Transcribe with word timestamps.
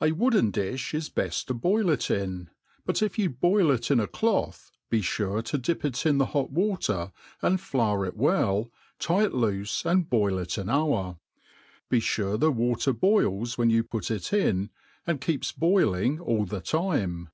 A 0.00 0.10
wdbdeii 0.12 0.52
dil^ 0.52 0.94
is 0.94 1.08
bed 1.08 1.32
to 1.32 1.52
boil 1.52 1.90
it 1.90 2.08
In; 2.08 2.50
but 2.84 3.02
if 3.02 3.18
you 3.18 3.28
boil 3.28 3.72
it 3.72 3.90
in 3.90 3.98
a 3.98 4.06
doth, 4.06 4.70
be 4.90 5.00
fiir< 5.00 5.42
to 5.42 5.58
dip 5.58 5.84
it 5.84 6.06
in 6.06 6.18
the 6.18 6.26
hot 6.26 6.52
Witer 6.52 7.10
and 7.42 7.60
flour 7.60 8.06
it 8.06 8.16
welL 8.16 8.70
tie 9.00 9.24
it 9.24 9.32
loofe 9.32 9.84
and 9.84 10.08
boil 10.08 10.38
it 10.38 10.56
an 10.56 10.68
hour* 10.70 11.18
8e 11.90 11.98
fure 12.00 12.36
the 12.38 12.52
Wattfr 12.52 13.00
boils 13.00 13.56
wk^ft 13.56 13.72
'you 13.72 13.82
put 13.82 14.08
it 14.12 14.22
iciy 14.30 14.70
and 15.04 15.20
keeps 15.20 15.50
bojliog 15.50 16.20
all 16.20 16.44
the 16.44 16.62
lime. 16.72 17.30